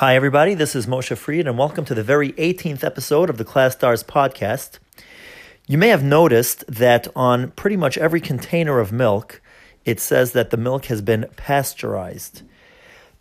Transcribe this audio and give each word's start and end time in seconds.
Hi, 0.00 0.14
everybody. 0.14 0.52
This 0.52 0.76
is 0.76 0.86
Moshe 0.86 1.16
Fried, 1.16 1.46
and 1.46 1.56
welcome 1.56 1.86
to 1.86 1.94
the 1.94 2.02
very 2.02 2.32
18th 2.32 2.84
episode 2.84 3.30
of 3.30 3.38
the 3.38 3.46
ClasStars 3.46 4.04
podcast. 4.04 4.78
You 5.66 5.78
may 5.78 5.88
have 5.88 6.04
noticed 6.04 6.66
that 6.68 7.08
on 7.16 7.52
pretty 7.52 7.78
much 7.78 7.96
every 7.96 8.20
container 8.20 8.78
of 8.78 8.92
milk, 8.92 9.40
it 9.86 9.98
says 9.98 10.32
that 10.32 10.50
the 10.50 10.58
milk 10.58 10.84
has 10.92 11.00
been 11.00 11.24
pasteurized. 11.36 12.42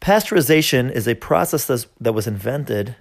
Pasteurization 0.02 0.92
is 0.92 1.08
a 1.08 1.16
process 1.16 1.88
that 2.02 2.12
was 2.12 2.28
invented 2.28 2.98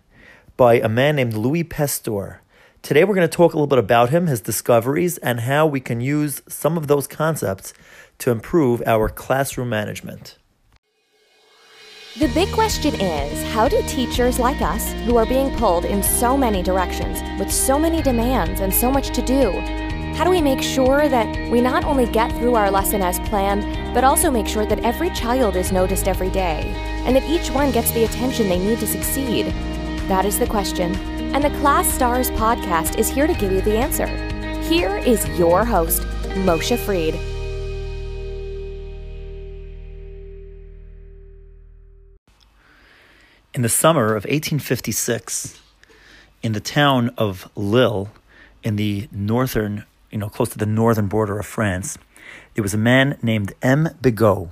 by 0.56 0.74
a 0.74 0.88
man 0.88 1.16
named 1.16 1.34
Louis 1.34 1.64
Pasteur. 1.64 2.42
Today, 2.80 3.02
we're 3.02 3.16
going 3.16 3.28
to 3.28 3.36
talk 3.36 3.54
a 3.54 3.56
little 3.56 3.66
bit 3.66 3.80
about 3.80 4.10
him, 4.10 4.28
his 4.28 4.40
discoveries, 4.40 5.18
and 5.18 5.40
how 5.40 5.66
we 5.66 5.80
can 5.80 6.00
use 6.00 6.42
some 6.46 6.76
of 6.76 6.86
those 6.86 7.08
concepts 7.08 7.74
to 8.18 8.30
improve 8.30 8.84
our 8.86 9.08
classroom 9.08 9.68
management. 9.68 10.38
The 12.16 12.28
big 12.28 12.52
question 12.52 12.94
is 13.00 13.42
how 13.52 13.66
do 13.66 13.82
teachers 13.88 14.38
like 14.38 14.62
us, 14.62 14.92
who 15.04 15.16
are 15.16 15.26
being 15.26 15.50
pulled 15.56 15.84
in 15.84 16.00
so 16.00 16.36
many 16.36 16.62
directions, 16.62 17.20
with 17.40 17.50
so 17.50 17.76
many 17.76 18.02
demands 18.02 18.60
and 18.60 18.72
so 18.72 18.88
much 18.88 19.08
to 19.16 19.20
do, 19.20 19.50
how 20.14 20.22
do 20.22 20.30
we 20.30 20.40
make 20.40 20.62
sure 20.62 21.08
that 21.08 21.50
we 21.50 21.60
not 21.60 21.82
only 21.82 22.06
get 22.06 22.30
through 22.36 22.54
our 22.54 22.70
lesson 22.70 23.02
as 23.02 23.18
planned, 23.28 23.64
but 23.92 24.04
also 24.04 24.30
make 24.30 24.46
sure 24.46 24.64
that 24.64 24.84
every 24.84 25.10
child 25.10 25.56
is 25.56 25.72
noticed 25.72 26.06
every 26.06 26.30
day, 26.30 26.62
and 27.04 27.16
that 27.16 27.28
each 27.28 27.50
one 27.50 27.72
gets 27.72 27.90
the 27.90 28.04
attention 28.04 28.48
they 28.48 28.60
need 28.60 28.78
to 28.78 28.86
succeed? 28.86 29.46
That 30.06 30.24
is 30.24 30.38
the 30.38 30.46
question, 30.46 30.94
and 31.34 31.42
the 31.42 31.48
ClasStars 31.48 32.30
podcast 32.36 32.96
is 32.96 33.08
here 33.08 33.26
to 33.26 33.34
give 33.34 33.50
you 33.50 33.60
the 33.60 33.76
answer. 33.76 34.06
Here 34.68 34.98
is 34.98 35.28
your 35.36 35.64
host, 35.64 36.02
Moshe 36.46 36.78
Fried. 36.78 37.33
In 43.54 43.62
the 43.62 43.68
summer 43.68 44.16
of 44.16 44.24
1856, 44.24 45.60
in 46.42 46.54
the 46.54 46.60
town 46.60 47.10
of 47.16 47.48
Lille, 47.54 48.10
in 48.64 48.74
the 48.74 49.08
northern, 49.12 49.84
you 50.10 50.18
know, 50.18 50.28
close 50.28 50.48
to 50.48 50.58
the 50.58 50.66
northern 50.66 51.06
border 51.06 51.38
of 51.38 51.46
France, 51.46 51.96
there 52.54 52.64
was 52.64 52.74
a 52.74 52.78
man 52.78 53.16
named 53.22 53.52
M. 53.62 53.90
Bigot 54.02 54.48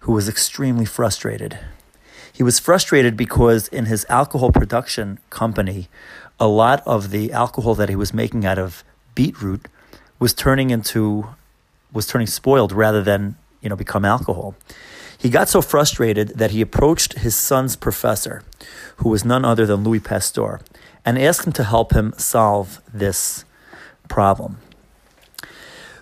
who 0.00 0.10
was 0.10 0.28
extremely 0.28 0.84
frustrated. 0.84 1.56
He 2.32 2.42
was 2.42 2.58
frustrated 2.58 3.16
because 3.16 3.68
in 3.68 3.84
his 3.84 4.04
alcohol 4.08 4.50
production 4.50 5.20
company, 5.30 5.88
a 6.40 6.48
lot 6.48 6.82
of 6.84 7.10
the 7.10 7.30
alcohol 7.30 7.76
that 7.76 7.90
he 7.90 7.94
was 7.94 8.12
making 8.12 8.44
out 8.44 8.58
of 8.58 8.82
beetroot 9.14 9.68
was 10.18 10.34
turning 10.34 10.70
into 10.70 11.28
was 11.92 12.08
turning 12.08 12.26
spoiled 12.26 12.72
rather 12.72 13.04
than, 13.04 13.36
you 13.60 13.68
know, 13.68 13.76
become 13.76 14.04
alcohol. 14.04 14.56
He 15.22 15.30
got 15.30 15.48
so 15.48 15.62
frustrated 15.62 16.30
that 16.30 16.50
he 16.50 16.60
approached 16.60 17.12
his 17.12 17.36
son's 17.36 17.76
professor, 17.76 18.42
who 18.96 19.08
was 19.08 19.24
none 19.24 19.44
other 19.44 19.66
than 19.66 19.84
Louis 19.84 20.00
Pasteur, 20.00 20.60
and 21.04 21.16
asked 21.16 21.46
him 21.46 21.52
to 21.52 21.62
help 21.62 21.92
him 21.92 22.12
solve 22.16 22.82
this 22.92 23.44
problem. 24.08 24.58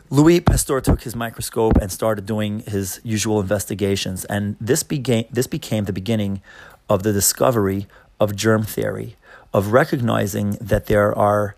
Louis 0.08 0.40
Pasteur 0.40 0.80
took 0.80 1.02
his 1.02 1.14
microscope 1.14 1.76
and 1.76 1.92
started 1.92 2.24
doing 2.24 2.60
his 2.60 2.98
usual 3.04 3.42
investigations, 3.42 4.24
and 4.24 4.56
this 4.58 4.82
became, 4.82 5.26
this 5.30 5.46
became 5.46 5.84
the 5.84 5.92
beginning 5.92 6.40
of 6.88 7.02
the 7.02 7.12
discovery 7.12 7.86
of 8.18 8.34
germ 8.34 8.62
theory, 8.62 9.16
of 9.52 9.70
recognizing 9.70 10.52
that 10.62 10.86
there 10.86 11.16
are 11.16 11.56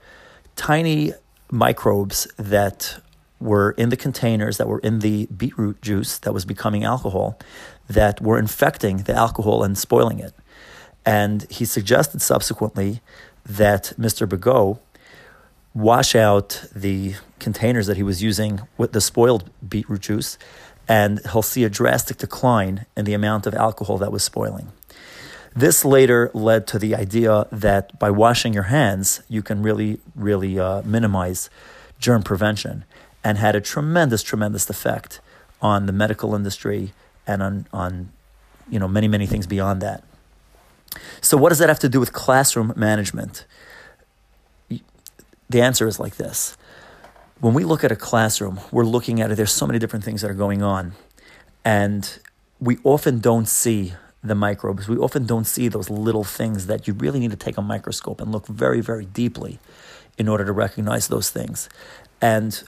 tiny 0.56 1.12
microbes 1.48 2.26
that 2.36 3.00
were 3.42 3.72
in 3.72 3.88
the 3.88 3.96
containers 3.96 4.56
that 4.58 4.68
were 4.68 4.78
in 4.78 5.00
the 5.00 5.26
beetroot 5.26 5.82
juice 5.82 6.18
that 6.18 6.32
was 6.32 6.44
becoming 6.44 6.84
alcohol 6.84 7.38
that 7.88 8.20
were 8.20 8.38
infecting 8.38 8.98
the 8.98 9.14
alcohol 9.14 9.62
and 9.62 9.76
spoiling 9.76 10.20
it. 10.20 10.32
And 11.04 11.50
he 11.50 11.64
suggested 11.64 12.22
subsequently 12.22 13.00
that 13.44 13.92
Mr. 13.98 14.28
Bigot 14.28 14.78
wash 15.74 16.14
out 16.14 16.64
the 16.74 17.14
containers 17.38 17.86
that 17.86 17.96
he 17.96 18.02
was 18.02 18.22
using 18.22 18.60
with 18.76 18.92
the 18.92 19.00
spoiled 19.00 19.50
beetroot 19.66 20.02
juice, 20.02 20.38
and 20.86 21.20
he'll 21.32 21.42
see 21.42 21.64
a 21.64 21.70
drastic 21.70 22.18
decline 22.18 22.86
in 22.96 23.04
the 23.04 23.14
amount 23.14 23.46
of 23.46 23.54
alcohol 23.54 23.98
that 23.98 24.12
was 24.12 24.22
spoiling. 24.22 24.68
This 25.54 25.84
later 25.84 26.30
led 26.32 26.66
to 26.68 26.78
the 26.78 26.94
idea 26.94 27.46
that 27.50 27.98
by 27.98 28.10
washing 28.10 28.54
your 28.54 28.64
hands, 28.64 29.22
you 29.28 29.42
can 29.42 29.62
really, 29.62 29.98
really 30.14 30.58
uh, 30.58 30.82
minimize 30.82 31.50
germ 31.98 32.22
prevention 32.22 32.84
and 33.24 33.38
had 33.38 33.54
a 33.54 33.60
tremendous, 33.60 34.22
tremendous 34.22 34.68
effect 34.68 35.20
on 35.60 35.86
the 35.86 35.92
medical 35.92 36.34
industry 36.34 36.92
and 37.26 37.42
on, 37.42 37.66
on 37.72 38.12
you 38.68 38.78
know, 38.78 38.88
many, 38.88 39.08
many 39.08 39.26
things 39.26 39.46
beyond 39.46 39.80
that. 39.82 40.02
So, 41.20 41.36
what 41.36 41.50
does 41.50 41.58
that 41.58 41.68
have 41.68 41.78
to 41.80 41.88
do 41.88 42.00
with 42.00 42.12
classroom 42.12 42.72
management? 42.76 43.44
The 44.68 45.60
answer 45.60 45.86
is 45.86 46.00
like 46.00 46.16
this. 46.16 46.56
When 47.40 47.54
we 47.54 47.64
look 47.64 47.84
at 47.84 47.92
a 47.92 47.96
classroom, 47.96 48.60
we're 48.70 48.84
looking 48.84 49.20
at 49.20 49.30
it, 49.30 49.36
there's 49.36 49.52
so 49.52 49.66
many 49.66 49.78
different 49.78 50.04
things 50.04 50.22
that 50.22 50.30
are 50.30 50.34
going 50.34 50.62
on. 50.62 50.92
And 51.64 52.18
we 52.60 52.78
often 52.84 53.20
don't 53.20 53.48
see 53.48 53.94
the 54.22 54.34
microbes. 54.34 54.88
We 54.88 54.96
often 54.96 55.26
don't 55.26 55.46
see 55.46 55.68
those 55.68 55.90
little 55.90 56.24
things 56.24 56.66
that 56.66 56.86
you 56.86 56.94
really 56.94 57.18
need 57.18 57.32
to 57.32 57.36
take 57.36 57.58
a 57.58 57.62
microscope 57.62 58.20
and 58.20 58.30
look 58.30 58.46
very, 58.46 58.80
very 58.80 59.04
deeply 59.04 59.58
in 60.16 60.28
order 60.28 60.44
to 60.44 60.52
recognize 60.52 61.08
those 61.08 61.30
things. 61.30 61.68
And 62.20 62.62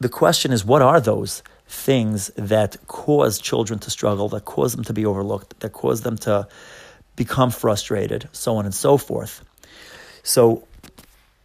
the 0.00 0.08
question 0.08 0.52
is 0.52 0.64
what 0.64 0.82
are 0.82 1.00
those 1.00 1.42
things 1.66 2.28
that 2.36 2.76
cause 2.86 3.38
children 3.38 3.78
to 3.80 3.90
struggle, 3.90 4.28
that 4.30 4.44
cause 4.44 4.74
them 4.74 4.84
to 4.84 4.92
be 4.92 5.04
overlooked, 5.04 5.60
that 5.60 5.72
cause 5.72 6.02
them 6.02 6.16
to 6.16 6.48
become 7.16 7.50
frustrated, 7.50 8.28
so 8.32 8.56
on 8.56 8.64
and 8.64 8.74
so 8.74 8.96
forth. 8.96 9.44
So, 10.22 10.66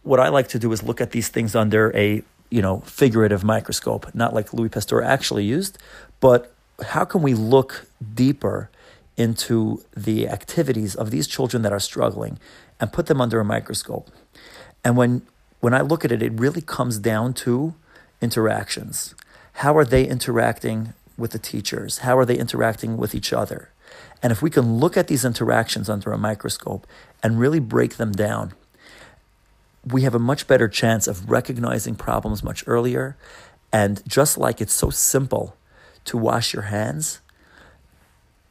what 0.02 0.20
I 0.20 0.28
like 0.28 0.48
to 0.48 0.58
do 0.58 0.72
is 0.72 0.82
look 0.82 1.00
at 1.00 1.10
these 1.10 1.28
things 1.28 1.54
under 1.54 1.94
a 1.96 2.22
you 2.50 2.62
know 2.62 2.80
figurative 2.80 3.44
microscope, 3.44 4.14
not 4.14 4.32
like 4.32 4.52
Louis 4.52 4.68
Pasteur 4.68 5.02
actually 5.02 5.44
used, 5.44 5.78
but 6.20 6.54
how 6.82 7.04
can 7.04 7.22
we 7.22 7.34
look 7.34 7.86
deeper 8.14 8.70
into 9.16 9.82
the 9.96 10.28
activities 10.28 10.94
of 10.94 11.10
these 11.10 11.26
children 11.26 11.62
that 11.62 11.72
are 11.72 11.80
struggling 11.80 12.38
and 12.80 12.92
put 12.92 13.06
them 13.06 13.20
under 13.20 13.40
a 13.40 13.44
microscope? 13.44 14.10
And 14.84 14.96
when 14.96 15.22
when 15.60 15.74
I 15.74 15.80
look 15.80 16.04
at 16.04 16.12
it, 16.12 16.22
it 16.22 16.32
really 16.32 16.60
comes 16.60 16.98
down 16.98 17.34
to 17.44 17.74
interactions. 18.24 19.14
How 19.54 19.76
are 19.76 19.84
they 19.84 20.04
interacting 20.04 20.94
with 21.16 21.30
the 21.30 21.38
teachers? 21.38 21.98
How 21.98 22.18
are 22.18 22.24
they 22.24 22.36
interacting 22.36 22.96
with 22.96 23.14
each 23.14 23.32
other? 23.32 23.70
And 24.22 24.32
if 24.32 24.42
we 24.42 24.50
can 24.50 24.78
look 24.78 24.96
at 24.96 25.06
these 25.06 25.24
interactions 25.24 25.88
under 25.88 26.10
a 26.10 26.18
microscope 26.18 26.86
and 27.22 27.38
really 27.38 27.60
break 27.60 27.96
them 27.96 28.10
down, 28.10 28.54
we 29.84 30.02
have 30.02 30.14
a 30.14 30.18
much 30.18 30.46
better 30.46 30.66
chance 30.66 31.06
of 31.06 31.30
recognizing 31.30 31.94
problems 31.94 32.42
much 32.42 32.64
earlier. 32.66 33.16
And 33.72 34.02
just 34.08 34.38
like 34.38 34.60
it's 34.60 34.72
so 34.72 34.90
simple 34.90 35.56
to 36.06 36.16
wash 36.16 36.52
your 36.52 36.64
hands, 36.64 37.20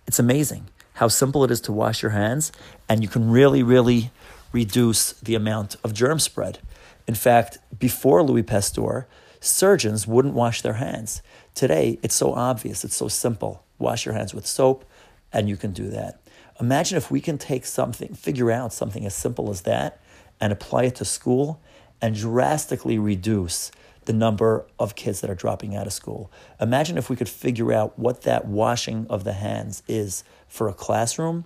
it's 0.08 0.20
amazing 0.20 0.68
how 0.94 1.08
simple 1.08 1.44
it 1.44 1.52
is 1.52 1.62
to 1.62 1.72
wash 1.72 2.04
your 2.04 2.12
hands, 2.12 2.52
and 2.88 3.02
you 3.02 3.10
can 3.10 3.32
really, 3.32 3.64
really 3.64 4.12
reduce 4.52 5.14
the 5.14 5.34
amount 5.36 5.76
of 5.84 5.94
germ 5.94 6.20
spread. 6.20 6.60
In 7.08 7.16
fact, 7.16 7.58
before 7.80 8.22
Louis 8.22 8.44
Pasteur, 8.44 9.08
surgeons 9.44 10.08
wouldn't 10.08 10.34
wash 10.34 10.62
their 10.62 10.74
hands. 10.74 11.22
Today, 11.54 12.00
it's 12.02 12.16
so 12.16 12.34
obvious, 12.34 12.84
it's 12.84 12.96
so 12.96 13.08
simple. 13.08 13.64
Wash 13.78 14.06
your 14.06 14.14
hands 14.14 14.34
with 14.34 14.48
soap, 14.48 14.86
and 15.32 15.50
you 15.50 15.58
can 15.58 15.72
do 15.72 15.90
that. 15.90 16.22
Imagine 16.60 16.98
if 16.98 17.12
we 17.12 17.20
can 17.20 17.38
take 17.38 17.66
something, 17.66 18.14
figure 18.14 18.52
out 18.52 18.72
something 18.72 19.06
as 19.06 19.16
simple 19.16 19.50
as 19.50 19.62
that, 19.62 20.02
and 20.40 20.54
apply 20.54 20.84
it 20.84 20.96
to 20.96 21.06
school 21.06 21.62
and 22.02 22.16
drastically 22.16 22.98
reduce 22.98 23.72
the 24.06 24.14
number 24.14 24.66
of 24.78 24.96
kids 24.96 25.22
that 25.22 25.30
are 25.30 25.36
dropping 25.36 25.76
out 25.76 25.88
of 25.88 25.94
school. 25.94 26.32
Imagine 26.60 26.98
if 26.98 27.10
we 27.10 27.16
could 27.16 27.30
figure 27.30 27.72
out 27.72 27.98
what 27.98 28.24
that 28.24 28.46
washing 28.46 29.08
of 29.10 29.24
the 29.24 29.34
hands 29.34 29.82
is 29.88 30.24
for 30.48 30.68
a 30.68 30.74
classroom 30.74 31.46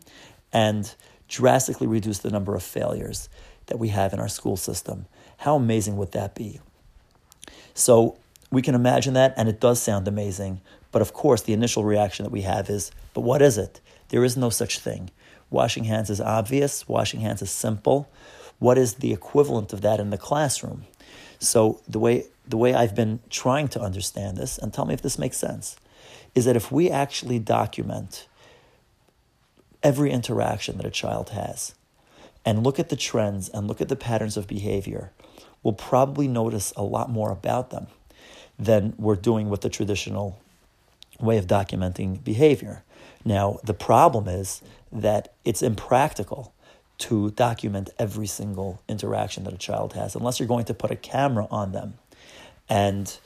and 0.51 0.95
drastically 1.27 1.87
reduce 1.87 2.19
the 2.19 2.31
number 2.31 2.55
of 2.55 2.63
failures 2.63 3.29
that 3.67 3.77
we 3.77 3.89
have 3.89 4.13
in 4.13 4.19
our 4.19 4.27
school 4.27 4.57
system. 4.57 5.05
How 5.37 5.55
amazing 5.55 5.97
would 5.97 6.13
that 6.13 6.33
be? 6.33 6.59
So 7.77 8.17
we 8.51 8.63
can 8.63 8.73
imagine 8.73 9.13
that, 9.13 9.35
and 9.37 9.47
it 9.47 9.59
does 9.59 9.79
sound 9.79 10.07
amazing. 10.07 10.61
But 10.91 11.03
of 11.03 11.13
course, 11.13 11.43
the 11.43 11.53
initial 11.53 11.83
reaction 11.83 12.23
that 12.23 12.31
we 12.31 12.41
have 12.41 12.71
is, 12.71 12.91
but 13.13 13.21
what 13.21 13.39
is 13.39 13.55
it? 13.55 13.81
There 14.09 14.23
is 14.23 14.35
no 14.35 14.49
such 14.49 14.79
thing. 14.79 15.11
Washing 15.51 15.83
hands 15.83 16.09
is 16.09 16.19
obvious, 16.19 16.89
washing 16.89 17.19
hands 17.19 17.43
is 17.43 17.51
simple. 17.51 18.09
What 18.57 18.79
is 18.79 18.95
the 18.95 19.13
equivalent 19.13 19.73
of 19.73 19.81
that 19.81 19.99
in 19.99 20.09
the 20.09 20.17
classroom? 20.17 20.85
So 21.37 21.79
the 21.87 21.99
way 21.99 22.25
the 22.47 22.57
way 22.57 22.73
I've 22.73 22.95
been 22.95 23.19
trying 23.29 23.67
to 23.69 23.81
understand 23.81 24.37
this, 24.37 24.57
and 24.57 24.73
tell 24.73 24.85
me 24.85 24.95
if 24.95 25.01
this 25.01 25.19
makes 25.19 25.37
sense, 25.37 25.75
is 26.33 26.45
that 26.45 26.55
if 26.55 26.71
we 26.71 26.89
actually 26.89 27.37
document 27.37 28.27
every 29.83 30.11
interaction 30.11 30.77
that 30.77 30.85
a 30.85 30.89
child 30.89 31.29
has 31.29 31.75
and 32.43 32.63
look 32.63 32.79
at 32.79 32.89
the 32.89 32.95
trends 32.95 33.49
and 33.49 33.67
look 33.67 33.81
at 33.81 33.89
the 33.89 33.95
patterns 33.95 34.37
of 34.37 34.47
behavior, 34.47 35.11
we'll 35.67 35.73
probably 35.73 36.29
notice 36.29 36.71
a 36.77 36.81
lot 36.81 37.09
more 37.09 37.29
about 37.29 37.71
them 37.71 37.87
than 38.57 38.93
we're 38.97 39.17
doing 39.17 39.49
with 39.49 39.59
the 39.59 39.69
traditional 39.69 40.39
way 41.19 41.37
of 41.37 41.45
documenting 41.45 42.23
behavior. 42.23 42.83
Now, 43.25 43.59
the 43.65 43.73
problem 43.73 44.29
is 44.29 44.61
that 44.93 45.33
it's 45.43 45.61
impractical 45.61 46.53
to 46.99 47.31
document 47.31 47.89
every 47.99 48.27
single 48.27 48.81
interaction 48.87 49.43
that 49.43 49.53
a 49.53 49.57
child 49.57 49.91
has 49.91 50.15
unless 50.15 50.39
you're 50.39 50.47
going 50.47 50.63
to 50.63 50.73
put 50.73 50.89
a 50.89 50.95
camera 50.95 51.49
on 51.51 51.73
them 51.73 51.95
and 52.69 53.19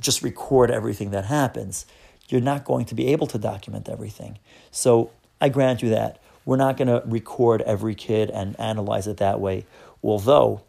just 0.00 0.22
record 0.22 0.70
everything 0.70 1.10
that 1.10 1.26
happens. 1.26 1.84
You're 2.30 2.40
not 2.40 2.64
going 2.64 2.86
to 2.86 2.94
be 2.94 3.08
able 3.08 3.26
to 3.26 3.36
document 3.36 3.86
everything. 3.86 4.38
So 4.70 5.10
I 5.42 5.50
grant 5.50 5.82
you 5.82 5.90
that. 5.90 6.22
We're 6.46 6.56
not 6.56 6.78
going 6.78 6.88
to 6.88 7.02
record 7.04 7.60
every 7.62 7.94
kid 7.94 8.30
and 8.30 8.58
analyze 8.58 9.06
it 9.06 9.18
that 9.18 9.40
way. 9.40 9.66
Although, 10.02 10.62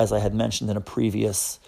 as 0.00 0.12
I 0.12 0.18
had 0.18 0.34
mentioned 0.34 0.70
in 0.70 0.78
a 0.78 0.80
previous 0.80 1.60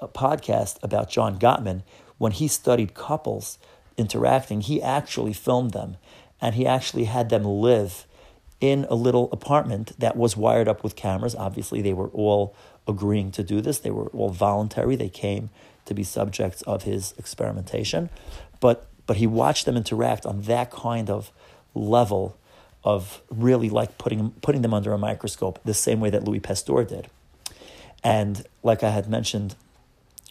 uh, 0.00 0.06
podcast 0.06 0.78
about 0.84 1.10
John 1.10 1.36
Gottman, 1.36 1.82
when 2.16 2.30
he 2.30 2.46
studied 2.46 2.94
couples 2.94 3.58
interacting, 3.98 4.60
he 4.60 4.80
actually 4.80 5.32
filmed 5.32 5.72
them 5.72 5.96
and 6.40 6.54
he 6.54 6.64
actually 6.64 7.04
had 7.04 7.28
them 7.28 7.44
live 7.44 8.06
in 8.60 8.86
a 8.88 8.94
little 8.94 9.28
apartment 9.32 9.98
that 9.98 10.16
was 10.16 10.36
wired 10.36 10.68
up 10.68 10.84
with 10.84 10.94
cameras. 10.94 11.34
Obviously, 11.34 11.82
they 11.82 11.92
were 11.92 12.08
all 12.10 12.54
agreeing 12.86 13.32
to 13.32 13.42
do 13.42 13.60
this, 13.60 13.80
they 13.80 13.90
were 13.90 14.06
all 14.08 14.30
voluntary. 14.30 14.94
They 14.94 15.08
came 15.08 15.50
to 15.84 15.92
be 15.92 16.04
subjects 16.04 16.62
of 16.62 16.84
his 16.84 17.14
experimentation. 17.18 18.10
But, 18.60 18.86
but 19.06 19.16
he 19.16 19.26
watched 19.26 19.66
them 19.66 19.76
interact 19.76 20.24
on 20.24 20.42
that 20.42 20.70
kind 20.70 21.10
of 21.10 21.32
level 21.74 22.36
of 22.84 23.22
really 23.28 23.68
like 23.68 23.98
putting, 23.98 24.30
putting 24.40 24.62
them 24.62 24.72
under 24.72 24.92
a 24.92 24.98
microscope, 24.98 25.58
the 25.64 25.74
same 25.74 25.98
way 25.98 26.10
that 26.10 26.22
Louis 26.22 26.40
Pasteur 26.40 26.84
did. 26.84 27.08
And 28.04 28.44
like 28.62 28.82
I 28.82 28.90
had 28.90 29.08
mentioned 29.08 29.54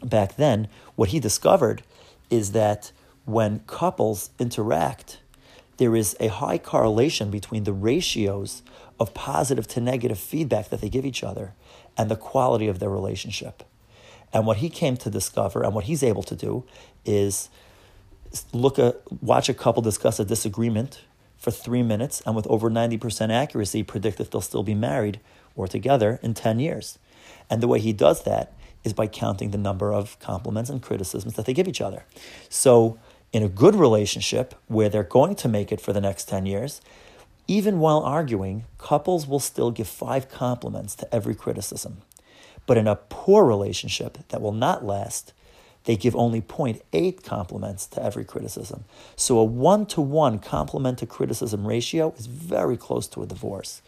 back 0.03 0.35
then, 0.35 0.67
what 0.95 1.09
he 1.09 1.19
discovered 1.19 1.83
is 2.29 2.51
that 2.51 2.91
when 3.25 3.59
couples 3.67 4.31
interact, 4.39 5.19
there 5.77 5.95
is 5.95 6.15
a 6.19 6.27
high 6.27 6.57
correlation 6.57 7.31
between 7.31 7.63
the 7.63 7.73
ratios 7.73 8.61
of 8.99 9.13
positive 9.13 9.67
to 9.67 9.81
negative 9.81 10.19
feedback 10.19 10.69
that 10.69 10.81
they 10.81 10.89
give 10.89 11.05
each 11.05 11.23
other 11.23 11.53
and 11.97 12.09
the 12.09 12.15
quality 12.15 12.67
of 12.67 12.79
their 12.79 12.89
relationship. 12.89 13.63
And 14.33 14.45
what 14.45 14.57
he 14.57 14.69
came 14.69 14.95
to 14.97 15.09
discover 15.09 15.63
and 15.63 15.73
what 15.73 15.85
he's 15.85 16.03
able 16.03 16.23
to 16.23 16.35
do 16.35 16.63
is 17.05 17.49
look 18.53 18.79
at 18.79 19.01
watch 19.21 19.49
a 19.49 19.53
couple 19.53 19.81
discuss 19.81 20.19
a 20.19 20.25
disagreement 20.25 21.01
for 21.37 21.51
3 21.51 21.83
minutes 21.83 22.21
and 22.25 22.35
with 22.35 22.47
over 22.47 22.69
90% 22.69 23.29
accuracy 23.29 23.83
predict 23.83 24.19
if 24.19 24.29
they'll 24.29 24.41
still 24.41 24.63
be 24.63 24.75
married 24.75 25.19
or 25.55 25.67
together 25.67 26.19
in 26.21 26.33
10 26.33 26.59
years. 26.59 26.99
And 27.51 27.61
the 27.61 27.67
way 27.67 27.79
he 27.79 27.93
does 27.93 28.23
that 28.23 28.53
is 28.83 28.93
by 28.93 29.05
counting 29.05 29.51
the 29.51 29.57
number 29.57 29.93
of 29.93 30.17
compliments 30.19 30.69
and 30.69 30.81
criticisms 30.81 31.35
that 31.35 31.45
they 31.45 31.53
give 31.53 31.67
each 31.67 31.81
other. 31.81 32.05
So 32.49 32.97
in 33.31 33.43
a 33.43 33.49
good 33.49 33.75
relationship 33.75 34.55
where 34.67 34.89
they're 34.89 35.03
going 35.03 35.35
to 35.35 35.47
make 35.47 35.71
it 35.71 35.79
for 35.79 35.93
the 35.93 36.01
next 36.01 36.27
10 36.29 36.45
years, 36.45 36.81
even 37.47 37.79
while 37.79 37.99
arguing, 37.99 38.63
couples 38.77 39.27
will 39.27 39.39
still 39.39 39.69
give 39.71 39.87
five 39.87 40.29
compliments 40.29 40.95
to 40.95 41.13
every 41.13 41.35
criticism. 41.35 42.01
But 42.65 42.77
in 42.77 42.87
a 42.87 42.95
poor 42.95 43.45
relationship 43.45 44.17
that 44.29 44.41
will 44.41 44.51
not 44.53 44.85
last, 44.85 45.33
they 45.83 45.95
give 45.95 46.15
only 46.15 46.41
0.8 46.41 47.23
compliments 47.23 47.87
to 47.87 48.03
every 48.03 48.23
criticism. 48.23 48.85
So 49.15 49.39
a 49.39 49.43
one 49.43 49.85
to 49.87 50.01
one 50.01 50.39
compliment 50.39 50.99
to 50.99 51.05
criticism 51.05 51.67
ratio 51.67 52.13
is 52.17 52.27
very 52.27 52.77
close 52.77 53.07
to 53.09 53.23
a 53.23 53.25
divorce. 53.25 53.81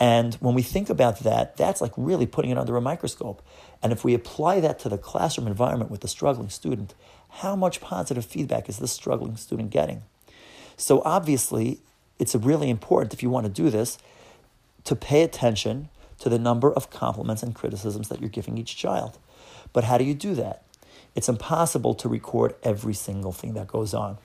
And 0.00 0.34
when 0.34 0.54
we 0.54 0.62
think 0.62 0.90
about 0.90 1.20
that, 1.20 1.56
that's 1.56 1.80
like 1.80 1.92
really 1.96 2.26
putting 2.26 2.50
it 2.50 2.58
under 2.58 2.76
a 2.76 2.80
microscope. 2.80 3.42
And 3.82 3.92
if 3.92 4.04
we 4.04 4.14
apply 4.14 4.60
that 4.60 4.78
to 4.80 4.88
the 4.88 4.98
classroom 4.98 5.46
environment 5.46 5.90
with 5.90 6.00
the 6.00 6.08
struggling 6.08 6.48
student, 6.48 6.94
how 7.28 7.54
much 7.54 7.80
positive 7.80 8.24
feedback 8.24 8.68
is 8.68 8.78
this 8.78 8.92
struggling 8.92 9.36
student 9.36 9.70
getting? 9.70 10.02
So 10.76 11.02
obviously, 11.04 11.78
it's 12.18 12.34
really 12.34 12.70
important 12.70 13.12
if 13.12 13.22
you 13.22 13.30
want 13.30 13.46
to 13.46 13.52
do 13.52 13.70
this 13.70 13.98
to 14.84 14.96
pay 14.96 15.22
attention 15.22 15.88
to 16.18 16.28
the 16.28 16.38
number 16.38 16.72
of 16.72 16.90
compliments 16.90 17.42
and 17.42 17.54
criticisms 17.54 18.08
that 18.08 18.20
you're 18.20 18.28
giving 18.28 18.58
each 18.58 18.76
child. 18.76 19.18
But 19.72 19.84
how 19.84 19.98
do 19.98 20.04
you 20.04 20.14
do 20.14 20.34
that? 20.34 20.62
It's 21.14 21.28
impossible 21.28 21.94
to 21.94 22.08
record 22.08 22.54
every 22.62 22.94
single 22.94 23.32
thing 23.32 23.54
that 23.54 23.68
goes 23.68 23.94
on. 23.94 24.18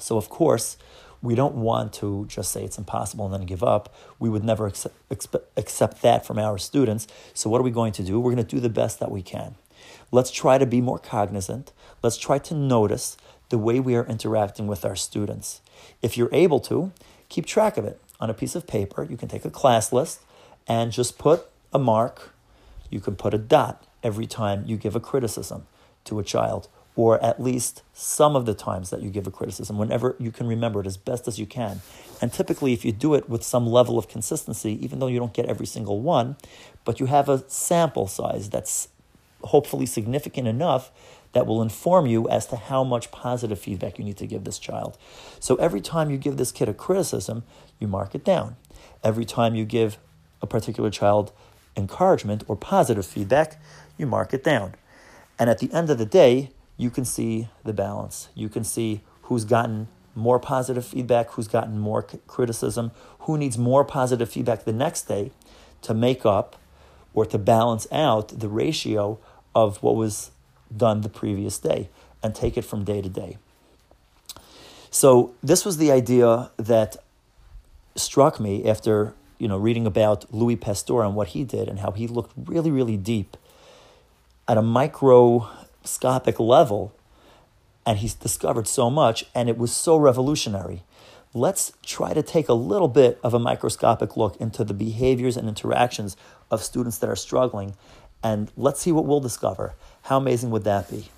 So, 0.00 0.16
of 0.16 0.28
course, 0.28 0.76
we 1.22 1.34
don't 1.34 1.56
want 1.56 1.92
to 1.94 2.26
just 2.28 2.52
say 2.52 2.64
it's 2.64 2.78
impossible 2.78 3.24
and 3.24 3.34
then 3.34 3.46
give 3.46 3.62
up. 3.62 3.94
We 4.18 4.28
would 4.28 4.44
never 4.44 4.66
accept, 4.66 4.94
accept 5.56 6.02
that 6.02 6.24
from 6.24 6.38
our 6.38 6.58
students. 6.58 7.06
So, 7.34 7.50
what 7.50 7.60
are 7.60 7.64
we 7.64 7.70
going 7.70 7.92
to 7.92 8.02
do? 8.02 8.20
We're 8.20 8.32
going 8.32 8.44
to 8.44 8.56
do 8.56 8.60
the 8.60 8.68
best 8.68 9.00
that 9.00 9.10
we 9.10 9.22
can. 9.22 9.56
Let's 10.10 10.30
try 10.30 10.58
to 10.58 10.66
be 10.66 10.80
more 10.80 10.98
cognizant. 10.98 11.72
Let's 12.02 12.16
try 12.16 12.38
to 12.38 12.54
notice 12.54 13.16
the 13.48 13.58
way 13.58 13.80
we 13.80 13.96
are 13.96 14.06
interacting 14.06 14.66
with 14.66 14.84
our 14.84 14.96
students. 14.96 15.60
If 16.02 16.16
you're 16.16 16.32
able 16.32 16.60
to, 16.60 16.92
keep 17.28 17.46
track 17.46 17.76
of 17.76 17.84
it 17.84 18.00
on 18.20 18.30
a 18.30 18.34
piece 18.34 18.54
of 18.54 18.66
paper. 18.66 19.04
You 19.04 19.16
can 19.16 19.28
take 19.28 19.44
a 19.44 19.50
class 19.50 19.92
list 19.92 20.20
and 20.66 20.92
just 20.92 21.18
put 21.18 21.46
a 21.72 21.78
mark. 21.78 22.32
You 22.90 23.00
can 23.00 23.16
put 23.16 23.34
a 23.34 23.38
dot 23.38 23.84
every 24.02 24.26
time 24.26 24.64
you 24.66 24.76
give 24.76 24.94
a 24.94 25.00
criticism 25.00 25.66
to 26.04 26.18
a 26.18 26.24
child 26.24 26.68
or 26.98 27.22
at 27.22 27.40
least 27.40 27.84
some 27.92 28.34
of 28.34 28.44
the 28.44 28.54
times 28.54 28.90
that 28.90 29.00
you 29.00 29.08
give 29.08 29.24
a 29.24 29.30
criticism, 29.30 29.78
whenever 29.78 30.16
you 30.18 30.32
can 30.32 30.48
remember 30.48 30.80
it 30.80 30.86
as 30.86 30.96
best 30.96 31.28
as 31.28 31.38
you 31.38 31.46
can. 31.46 31.80
And 32.20 32.32
typically, 32.32 32.72
if 32.72 32.84
you 32.84 32.90
do 32.90 33.14
it 33.14 33.30
with 33.30 33.44
some 33.44 33.68
level 33.68 33.98
of 33.98 34.08
consistency, 34.08 34.84
even 34.84 34.98
though 34.98 35.06
you 35.06 35.20
don't 35.20 35.32
get 35.32 35.46
every 35.46 35.64
single 35.64 36.00
one, 36.00 36.34
but 36.84 36.98
you 36.98 37.06
have 37.06 37.28
a 37.28 37.48
sample 37.48 38.08
size 38.08 38.50
that's 38.50 38.88
hopefully 39.44 39.86
significant 39.86 40.48
enough 40.48 40.90
that 41.34 41.46
will 41.46 41.62
inform 41.62 42.06
you 42.06 42.28
as 42.28 42.46
to 42.46 42.56
how 42.56 42.82
much 42.82 43.12
positive 43.12 43.60
feedback 43.60 44.00
you 44.00 44.04
need 44.04 44.16
to 44.16 44.26
give 44.26 44.42
this 44.42 44.58
child. 44.58 44.98
So 45.38 45.54
every 45.54 45.80
time 45.80 46.10
you 46.10 46.16
give 46.16 46.36
this 46.36 46.50
kid 46.50 46.68
a 46.68 46.74
criticism, 46.74 47.44
you 47.78 47.86
mark 47.86 48.16
it 48.16 48.24
down. 48.24 48.56
Every 49.04 49.24
time 49.24 49.54
you 49.54 49.64
give 49.64 49.98
a 50.42 50.48
particular 50.48 50.90
child 50.90 51.30
encouragement 51.76 52.42
or 52.48 52.56
positive 52.56 53.06
feedback, 53.06 53.62
you 53.96 54.06
mark 54.06 54.34
it 54.34 54.42
down. 54.42 54.74
And 55.38 55.48
at 55.48 55.60
the 55.60 55.72
end 55.72 55.90
of 55.90 55.98
the 55.98 56.04
day, 56.04 56.50
you 56.78 56.88
can 56.88 57.04
see 57.04 57.48
the 57.64 57.74
balance. 57.74 58.28
You 58.34 58.48
can 58.48 58.64
see 58.64 59.02
who's 59.22 59.44
gotten 59.44 59.88
more 60.14 60.38
positive 60.38 60.86
feedback, 60.86 61.30
who's 61.32 61.48
gotten 61.48 61.78
more 61.78 62.02
criticism, 62.02 62.92
who 63.20 63.36
needs 63.36 63.58
more 63.58 63.84
positive 63.84 64.30
feedback 64.30 64.64
the 64.64 64.72
next 64.72 65.02
day 65.02 65.32
to 65.82 65.92
make 65.92 66.24
up 66.24 66.56
or 67.12 67.26
to 67.26 67.36
balance 67.36 67.86
out 67.92 68.28
the 68.28 68.48
ratio 68.48 69.18
of 69.54 69.82
what 69.82 69.96
was 69.96 70.30
done 70.74 71.02
the 71.02 71.08
previous 71.08 71.58
day 71.58 71.90
and 72.22 72.34
take 72.34 72.56
it 72.56 72.62
from 72.62 72.84
day 72.84 73.02
to 73.02 73.08
day. 73.08 73.36
So 74.90 75.34
this 75.42 75.64
was 75.64 75.76
the 75.76 75.92
idea 75.92 76.50
that 76.56 76.96
struck 77.96 78.38
me 78.38 78.68
after 78.68 79.14
you 79.38 79.48
know 79.48 79.56
reading 79.56 79.86
about 79.86 80.32
Louis 80.32 80.56
Pasteur 80.56 81.02
and 81.02 81.14
what 81.14 81.28
he 81.28 81.44
did 81.44 81.68
and 81.68 81.80
how 81.80 81.90
he 81.90 82.06
looked 82.06 82.32
really 82.36 82.70
really 82.70 82.96
deep 82.96 83.36
at 84.46 84.56
a 84.56 84.62
micro 84.62 85.48
microscopic 85.80 86.38
level, 86.38 86.92
and 87.86 87.98
he's 87.98 88.14
discovered 88.14 88.66
so 88.66 88.90
much, 88.90 89.24
and 89.34 89.48
it 89.48 89.56
was 89.56 89.72
so 89.72 89.96
revolutionary. 89.96 90.82
Let's 91.34 91.72
try 91.84 92.14
to 92.14 92.22
take 92.22 92.48
a 92.48 92.54
little 92.54 92.88
bit 92.88 93.18
of 93.22 93.34
a 93.34 93.38
microscopic 93.38 94.16
look 94.16 94.36
into 94.40 94.64
the 94.64 94.74
behaviors 94.74 95.36
and 95.36 95.48
interactions 95.48 96.16
of 96.50 96.62
students 96.62 96.98
that 96.98 97.08
are 97.08 97.16
struggling, 97.16 97.74
and 98.22 98.50
let's 98.56 98.80
see 98.80 98.92
what 98.92 99.06
we'll 99.06 99.20
discover. 99.20 99.74
How 100.02 100.18
amazing 100.18 100.50
would 100.50 100.64
that 100.64 100.90
be? 100.90 101.08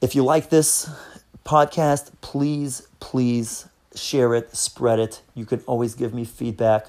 If 0.00 0.14
you 0.14 0.24
like 0.24 0.50
this 0.50 0.90
podcast, 1.44 2.10
please, 2.20 2.88
please 3.00 3.66
share 3.94 4.34
it, 4.34 4.54
spread 4.54 4.98
it. 4.98 5.22
You 5.34 5.44
can 5.44 5.60
always 5.66 5.94
give 5.94 6.12
me 6.12 6.24
feedback. 6.24 6.88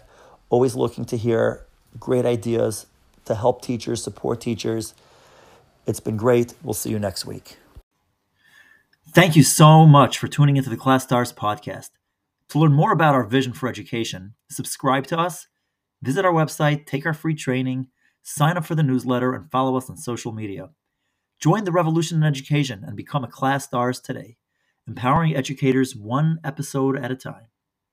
Always 0.49 0.75
looking 0.75 1.05
to 1.05 1.17
hear 1.17 1.63
great 1.99 2.25
ideas 2.25 2.85
to 3.25 3.35
help 3.35 3.61
teachers, 3.61 4.03
support 4.03 4.41
teachers. 4.41 4.93
It's 5.89 5.99
been 5.99 6.17
great. 6.17 6.53
We'll 6.61 6.75
see 6.75 6.91
you 6.91 6.99
next 6.99 7.25
week. 7.25 7.57
Thank 9.11 9.35
you 9.35 9.41
so 9.41 9.87
much 9.87 10.19
for 10.19 10.27
tuning 10.27 10.55
into 10.55 10.69
the 10.69 10.77
ClasStars 10.77 11.33
podcast. 11.33 11.89
To 12.49 12.59
learn 12.59 12.73
more 12.73 12.91
about 12.91 13.15
our 13.15 13.23
vision 13.23 13.53
for 13.53 13.67
education, 13.67 14.35
subscribe 14.51 15.07
to 15.07 15.17
us, 15.17 15.47
visit 16.03 16.25
our 16.25 16.31
website, 16.31 16.85
take 16.85 17.07
our 17.07 17.15
free 17.15 17.33
training, 17.33 17.87
sign 18.21 18.55
up 18.55 18.65
for 18.65 18.75
the 18.75 18.83
newsletter, 18.83 19.33
and 19.33 19.49
follow 19.49 19.75
us 19.77 19.89
on 19.89 19.97
social 19.97 20.31
media. 20.31 20.69
Join 21.39 21.63
the 21.63 21.71
revolution 21.71 22.17
in 22.17 22.23
education 22.23 22.83
and 22.85 22.95
become 22.95 23.23
a 23.23 23.27
ClasStars 23.27 23.99
today, 23.99 24.37
empowering 24.87 25.35
educators 25.35 25.95
one 25.95 26.39
episode 26.43 26.99
at 26.99 27.09
a 27.09 27.15
time. 27.15 27.47